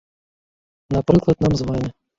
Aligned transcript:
Напрыклад, 0.97 1.37
нам 1.47 1.53
з 1.63 1.73
вамі. 1.73 1.97